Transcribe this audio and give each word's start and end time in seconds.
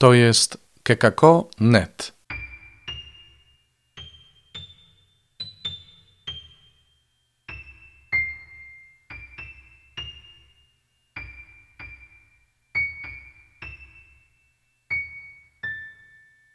To 0.00 0.14
jest 0.14 0.58
kekako.net. 0.82 2.12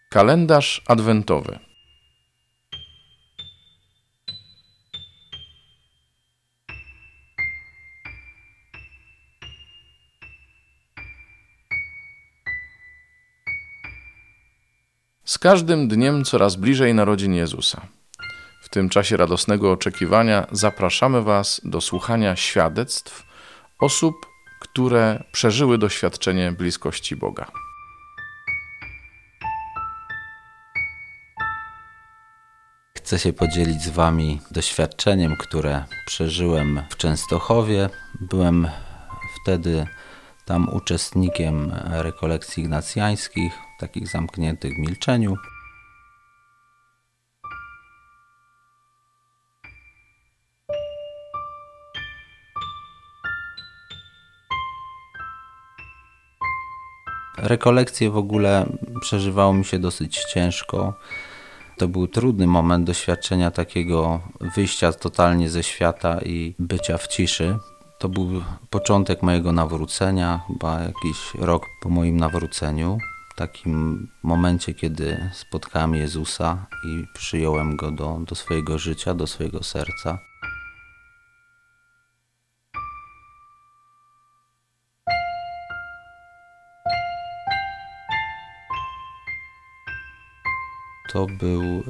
Kalendarz 0.09 0.81
adwentowy. 0.87 1.64
Z 15.35 15.39
każdym 15.39 15.87
dniem 15.87 16.25
coraz 16.25 16.55
bliżej 16.55 16.93
narodzin 16.93 17.33
Jezusa. 17.33 17.87
W 18.61 18.69
tym 18.69 18.89
czasie 18.89 19.17
radosnego 19.17 19.71
oczekiwania 19.71 20.47
zapraszamy 20.51 21.21
Was 21.21 21.61
do 21.63 21.81
słuchania 21.81 22.35
świadectw 22.35 23.23
osób, 23.79 24.15
które 24.59 25.23
przeżyły 25.31 25.77
doświadczenie 25.77 26.51
bliskości 26.51 27.15
Boga. 27.15 27.51
Chcę 32.97 33.19
się 33.19 33.33
podzielić 33.33 33.81
z 33.81 33.89
Wami 33.89 34.41
doświadczeniem, 34.51 35.35
które 35.37 35.83
przeżyłem 36.05 36.81
w 36.89 36.97
Częstochowie. 36.97 37.89
Byłem 38.21 38.67
wtedy 39.41 39.87
tam 40.45 40.69
uczestnikiem 40.73 41.71
rekolekcji 41.85 42.63
ignacjańskich, 42.63 43.53
takich 43.79 44.07
zamkniętych 44.07 44.73
w 44.75 44.79
milczeniu. 44.79 45.35
Rekolekcje 57.37 58.09
w 58.09 58.17
ogóle 58.17 58.65
przeżywało 59.01 59.53
mi 59.53 59.65
się 59.65 59.79
dosyć 59.79 60.23
ciężko. 60.33 60.93
To 61.77 61.87
był 61.87 62.07
trudny 62.07 62.47
moment 62.47 62.85
doświadczenia 62.85 63.51
takiego 63.51 64.21
wyjścia 64.55 64.93
totalnie 64.93 65.49
ze 65.49 65.63
świata 65.63 66.19
i 66.21 66.55
bycia 66.59 66.97
w 66.97 67.07
ciszy. 67.07 67.59
To 67.99 68.09
był 68.09 68.43
początek 68.69 69.23
mojego 69.23 69.51
nawrócenia, 69.51 70.41
chyba 70.47 70.79
jakiś 70.79 71.35
rok 71.39 71.65
po 71.81 71.89
moim 71.89 72.17
nawróceniu. 72.17 72.97
W 73.33 73.37
takim 73.37 74.07
momencie, 74.23 74.73
kiedy 74.73 75.29
spotkałem 75.33 75.95
Jezusa 75.95 76.65
i 76.85 77.05
przyjąłem 77.13 77.75
go 77.75 77.91
do, 77.91 78.19
do 78.27 78.35
swojego 78.35 78.79
życia, 78.79 79.13
do 79.13 79.27
swojego 79.27 79.63
serca. 79.63 80.19
to 91.15 91.25
był 91.25 91.61
e, 91.63 91.83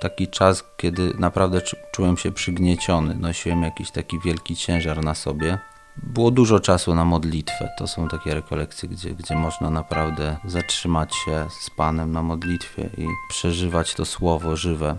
taki 0.00 0.28
czas, 0.28 0.64
kiedy 0.76 1.14
naprawdę 1.18 1.60
czułem 1.96 2.16
się 2.16 2.32
przygnieciony, 2.32 3.14
nosiłem 3.14 3.62
jakiś 3.62 3.90
taki 3.90 4.20
wielki 4.20 4.56
ciężar 4.56 5.04
na 5.04 5.14
sobie. 5.14 5.58
Było 5.96 6.30
dużo 6.30 6.60
czasu 6.60 6.94
na 6.94 7.04
modlitwę. 7.04 7.68
To 7.78 7.86
są 7.86 8.08
takie 8.08 8.34
rekolekcje, 8.34 8.88
gdzie, 8.88 9.14
gdzie 9.14 9.34
można 9.34 9.70
naprawdę 9.70 10.36
zatrzymać 10.44 11.14
się 11.14 11.46
z 11.60 11.70
Panem 11.70 12.12
na 12.12 12.22
modlitwie 12.22 12.90
i 12.98 13.06
przeżywać 13.28 13.94
to 13.94 14.04
słowo 14.04 14.56
żywe. 14.56 14.96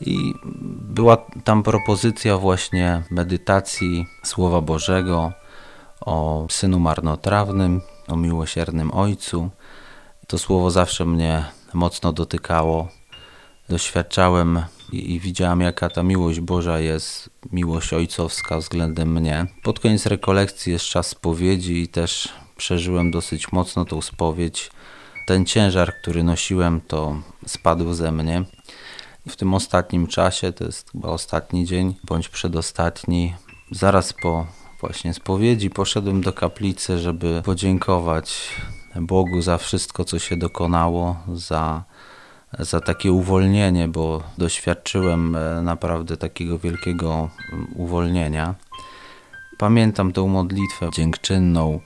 I 0.00 0.34
była 0.80 1.16
tam 1.44 1.62
propozycja 1.62 2.36
właśnie 2.38 3.02
medytacji 3.10 4.06
Słowa 4.24 4.60
Bożego 4.60 5.32
o 6.00 6.46
Synu 6.50 6.80
Marnotrawnym, 6.80 7.80
o 8.08 8.16
miłosiernym 8.16 8.92
Ojcu. 8.92 9.50
To 10.26 10.38
słowo 10.38 10.70
zawsze 10.70 11.04
mnie 11.04 11.44
mocno 11.74 12.12
dotykało. 12.12 12.88
Doświadczałem 13.68 14.62
i, 14.92 15.14
i, 15.14 15.20
widziałem, 15.20 15.60
jaka 15.60 15.90
ta 15.90 16.02
miłość 16.02 16.40
Boża 16.40 16.80
jest, 16.80 17.30
miłość 17.52 17.92
ojcowska 17.92 18.58
względem 18.58 19.12
mnie. 19.12 19.46
Pod 19.62 19.80
koniec 19.80 20.06
rekolekcji 20.06 20.72
jest 20.72 20.84
czas 20.84 21.06
spowiedzi 21.06 21.82
i 21.82 21.88
też 21.88 22.28
przeżyłem 22.56 23.10
dosyć 23.10 23.52
mocno 23.52 23.84
tą 23.84 24.02
spowiedź. 24.02 24.70
Ten 25.26 25.46
ciężar, 25.46 25.94
który 26.02 26.22
nosiłem, 26.22 26.80
to 26.80 27.16
spadł 27.46 27.94
ze 27.94 28.12
mnie. 28.12 28.44
W 29.28 29.36
tym 29.36 29.54
ostatnim 29.54 30.06
czasie, 30.06 30.52
to 30.52 30.64
jest 30.64 30.90
chyba 30.92 31.08
ostatni 31.08 31.66
dzień, 31.66 31.94
bądź 32.04 32.28
przedostatni, 32.28 33.34
zaraz 33.70 34.12
po 34.12 34.46
właśnie 34.80 35.14
spowiedzi 35.14 35.70
poszedłem 35.70 36.20
do 36.20 36.32
kaplicy, 36.32 36.98
żeby 36.98 37.42
podziękować 37.44 38.56
Bogu 39.00 39.42
za 39.42 39.58
wszystko, 39.58 40.04
co 40.04 40.18
się 40.18 40.36
dokonało, 40.36 41.16
za, 41.34 41.84
za 42.58 42.80
takie 42.80 43.12
uwolnienie, 43.12 43.88
bo 43.88 44.22
doświadczyłem 44.38 45.36
e, 45.36 45.62
naprawdę 45.62 46.16
takiego 46.16 46.58
wielkiego 46.58 47.30
mm, 47.52 47.66
uwolnienia. 47.74 48.54
Pamiętam 49.58 50.12
tę 50.12 50.22
modlitwę 50.22 50.90
dziękczynną, 50.92 51.80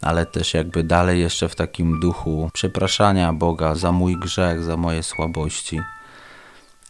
ale 0.00 0.26
też 0.26 0.54
jakby 0.54 0.84
dalej 0.84 1.20
jeszcze 1.20 1.48
w 1.48 1.54
takim 1.54 2.00
duchu 2.00 2.50
przepraszania 2.52 3.32
Boga 3.32 3.74
za 3.74 3.92
mój 3.92 4.16
grzech, 4.16 4.62
za 4.62 4.76
moje 4.76 5.02
słabości. 5.02 5.80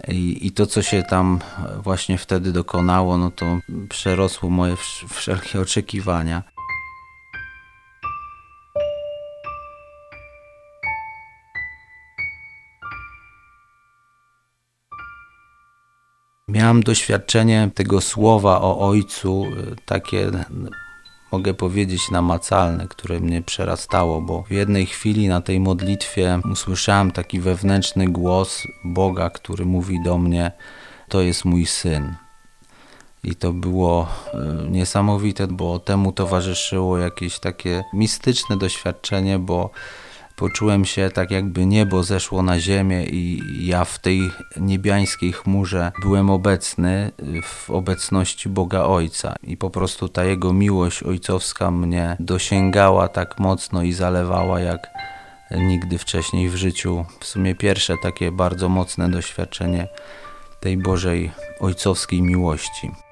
I, 0.09 0.47
I 0.47 0.53
to, 0.53 0.67
co 0.67 0.83
się 0.83 1.03
tam 1.03 1.39
właśnie 1.83 2.19
wtedy 2.19 2.53
dokonało, 2.53 3.19
no 3.19 3.31
to 3.31 3.59
przerosło 3.89 4.51
moje 4.51 4.77
wszelkie 5.09 5.61
oczekiwania. 5.61 6.43
Miałem 16.55 16.83
doświadczenie 16.83 17.71
tego 17.75 18.01
słowa 18.01 18.61
o 18.61 18.79
Ojcu, 18.79 19.47
y, 19.47 19.77
takie 19.87 20.31
mogę 21.33 21.55
powiedzieć 21.55 22.11
namacalne, 22.11 22.89
które 22.89 23.21
mnie 23.21 23.43
przerastało, 23.43 24.21
bo 24.21 24.43
w 24.43 24.51
jednej 24.51 24.87
chwili 24.87 25.29
na 25.29 25.41
tej 25.41 25.61
modlitwie 25.61 26.41
usłyszałem 26.53 27.11
taki 27.13 27.41
wewnętrzny 27.41 28.09
głos 28.09 28.67
Boga, 28.85 29.31
który 29.31 29.65
mówi 29.65 30.03
do 30.03 30.19
mnie: 30.19 30.53
To 31.09 31.21
jest 31.21 31.45
mój 31.45 31.67
syn. 31.67 32.15
I 33.25 33.37
to 33.37 33.53
było 33.53 34.09
y, 34.67 34.71
niesamowite, 34.71 35.47
bo 35.47 35.79
temu 35.79 36.13
towarzyszyło 36.13 36.99
jakieś 36.99 37.39
takie 37.39 37.85
mistyczne 37.93 38.57
doświadczenie, 38.57 39.39
bo 39.39 39.71
Poczułem 40.37 40.85
się 40.85 41.11
tak, 41.11 41.31
jakby 41.31 41.67
niebo 41.67 42.03
zeszło 42.03 42.43
na 42.43 42.61
ziemię, 42.61 43.05
i 43.07 43.43
ja 43.67 43.85
w 43.85 43.99
tej 43.99 44.31
niebiańskiej 44.57 45.33
chmurze 45.33 45.93
byłem 46.03 46.31
obecny 46.31 47.13
w 47.43 47.71
obecności 47.71 48.49
Boga 48.49 48.83
Ojca. 48.83 49.35
I 49.43 49.57
po 49.57 49.71
prostu 49.71 50.09
ta 50.09 50.25
Jego 50.25 50.53
miłość 50.53 51.03
ojcowska 51.03 51.71
mnie 51.71 52.17
dosięgała 52.21 53.09
tak 53.09 53.39
mocno 53.39 53.83
i 53.83 53.93
zalewała, 53.93 54.61
jak 54.61 54.89
nigdy 55.51 55.99
wcześniej 55.99 56.49
w 56.49 56.57
życiu. 56.57 57.05
W 57.21 57.27
sumie 57.27 57.55
pierwsze 57.55 57.95
takie 58.03 58.33
bardzo 58.33 58.69
mocne 58.69 59.11
doświadczenie 59.11 59.89
tej 60.61 60.77
Bożej 60.77 61.31
ojcowskiej 61.61 62.23
miłości. 62.23 63.04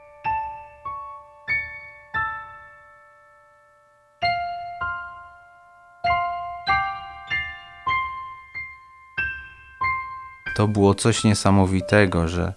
To 10.57 10.69
było 10.69 10.95
coś 10.95 11.25
niesamowitego, 11.25 12.29
że 12.29 12.53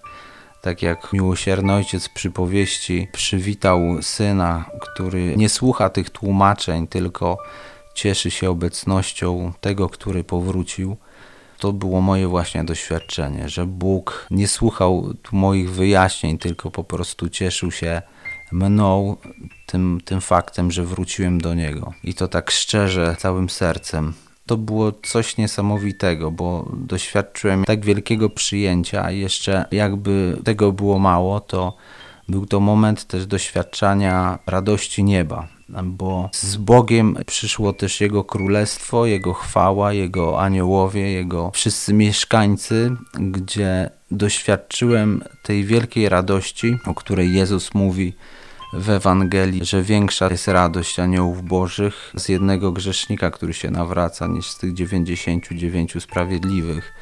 tak 0.62 0.82
jak 0.82 1.14
miłosierny 1.14 1.74
ojciec 1.74 2.10
przypowieści 2.10 3.08
przywitał 3.12 3.82
syna, 4.02 4.66
który 4.80 5.38
nie 5.38 5.50
słucha 5.50 5.90
tych 5.90 6.10
tłumaczeń, 6.10 6.88
tylko 6.88 7.38
cieszy 7.94 8.32
się 8.32 8.50
obecnością 8.50 9.54
tego, 9.62 9.90
który 9.90 10.24
powrócił. 10.24 10.98
To 11.60 11.74
było 11.74 12.02
moje 12.02 12.28
właśnie 12.28 12.64
doświadczenie, 12.64 13.50
że 13.50 13.66
Bóg 13.66 14.28
nie 14.32 14.48
słuchał 14.48 15.14
moich 15.32 15.72
wyjaśnień, 15.72 16.38
tylko 16.38 16.72
po 16.72 16.84
prostu 16.84 17.30
cieszył 17.30 17.72
się 17.72 18.02
mną, 18.52 19.18
tym, 19.66 20.02
tym 20.06 20.22
faktem, 20.22 20.72
że 20.72 20.86
wróciłem 20.86 21.42
do 21.42 21.54
Niego. 21.54 21.94
I 22.04 22.14
to 22.14 22.28
tak 22.28 22.52
szczerze, 22.52 23.16
całym 23.20 23.50
sercem 23.50 24.14
to 24.46 24.58
było 24.58 24.92
coś 24.92 25.38
niesamowitego, 25.38 26.32
bo 26.32 26.70
doświadczyłem 26.74 27.66
tak 27.66 27.86
wielkiego 27.86 28.30
przyjęcia, 28.30 29.04
a 29.04 29.12
jeszcze 29.12 29.66
jakby 29.72 30.38
tego 30.44 30.72
było 30.72 31.00
mało, 31.00 31.40
to 31.40 31.78
był 32.30 32.46
to 32.46 32.60
moment 32.60 33.06
też 33.06 33.26
doświadczania 33.26 34.40
radości 34.48 35.04
nieba. 35.04 35.48
bo 35.84 36.30
z 36.34 36.58
Bogiem 36.58 37.18
przyszło 37.26 37.74
też 37.74 38.02
Jego 38.02 38.24
królestwo, 38.24 39.06
Jego 39.06 39.34
chwała, 39.34 39.94
Jego 39.94 40.42
aniołowie, 40.42 41.12
Jego 41.12 41.52
wszyscy 41.52 41.94
mieszkańcy, 41.94 42.96
gdzie 43.14 43.90
doświadczyłem 44.12 45.24
tej 45.44 45.64
wielkiej 45.64 46.10
radości, 46.10 46.78
o 46.86 46.94
której 46.94 47.34
Jezus 47.34 47.74
mówi 47.74 48.14
w 48.78 48.90
Ewangelii, 48.90 49.66
że 49.66 49.82
większa 49.82 50.28
jest 50.32 50.48
radość 50.48 51.00
aniołów 51.00 51.44
bożych 51.44 52.12
z 52.16 52.30
jednego 52.30 52.72
grzesznika, 52.72 53.32
który 53.32 53.54
się 53.54 53.72
nawraca, 53.72 54.28
niż 54.28 54.48
z 54.48 54.58
tych 54.58 54.74
99 54.74 56.04
sprawiedliwych. 56.04 56.94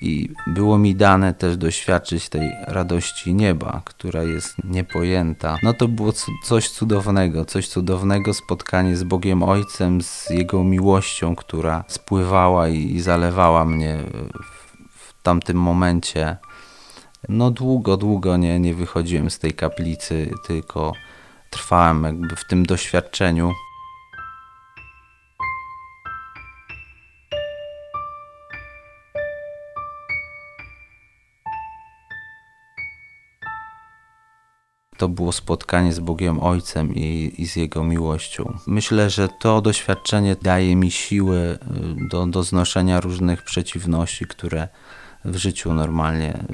I 0.00 0.28
było 0.46 0.78
mi 0.78 0.94
dane 0.94 1.34
też 1.34 1.56
doświadczyć 1.56 2.28
tej 2.28 2.50
radości 2.66 3.34
nieba, 3.34 3.82
która 3.84 4.22
jest 4.22 4.54
niepojęta. 4.64 5.56
No 5.62 5.74
to 5.74 5.88
było 5.88 6.12
coś 6.44 6.68
cudownego, 6.68 7.44
coś 7.44 7.68
cudownego, 7.68 8.34
spotkanie 8.34 8.96
z 8.96 9.04
Bogiem 9.04 9.42
Ojcem, 9.42 10.02
z 10.02 10.30
Jego 10.30 10.64
miłością, 10.64 11.36
która 11.36 11.84
spływała 11.88 12.68
i 12.68 13.00
zalewała 13.00 13.64
mnie 13.64 13.98
w 14.90 15.22
tamtym 15.22 15.56
momencie. 15.56 16.36
No 17.28 17.50
długo, 17.50 17.96
długo 17.96 18.36
nie, 18.36 18.60
nie 18.60 18.74
wychodziłem 18.74 19.30
z 19.30 19.38
tej 19.38 19.54
kaplicy, 19.54 20.30
tylko 20.46 20.92
trwałem 21.50 22.04
jakby 22.04 22.36
w 22.36 22.46
tym 22.46 22.66
doświadczeniu. 22.66 23.52
to 34.96 35.08
było 35.08 35.32
spotkanie 35.32 35.92
z 35.92 36.00
Bogiem 36.00 36.40
Ojcem 36.40 36.94
i, 36.94 37.34
i, 37.38 37.46
z 37.46 37.56
Jego 37.56 37.84
miłością. 37.84 38.58
Myślę, 38.66 39.10
że 39.10 39.28
to 39.28 39.60
doświadczenie 39.60 40.36
daje 40.42 40.76
mi 40.76 40.90
siły 40.90 41.58
do, 42.10 42.26
do 42.26 42.42
znoszenia 42.42 43.00
różnych 43.00 43.42
przeciwności, 43.42 44.26
które 44.26 44.68
w 45.26 45.36
życiu 45.36 45.74
normalnie 45.74 46.44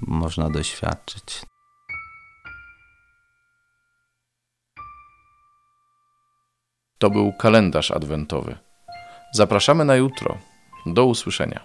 można 0.00 0.50
doświadczyć. 0.50 1.42
To 6.98 7.10
był 7.10 7.32
kalendarz 7.32 7.90
adwentowy. 7.90 8.58
Zapraszamy 9.32 9.84
na 9.84 9.96
jutro. 9.96 10.38
Do 10.86 11.04
usłyszenia. 11.04 11.60